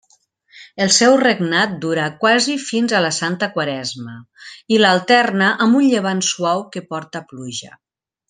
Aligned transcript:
El 0.85 0.89
seu 0.93 1.17
regnat 1.23 1.75
dura 1.83 2.05
quasi 2.23 2.55
fins 2.69 2.95
a 2.95 3.01
la 3.07 3.11
santa 3.19 3.49
Quaresma, 3.57 4.15
i 4.77 4.81
l'alterna 4.81 5.51
amb 5.67 5.81
un 5.83 5.87
llevant 5.93 6.25
suau 6.31 6.65
que 6.77 6.85
porta 6.95 7.25
pluja. 7.35 7.73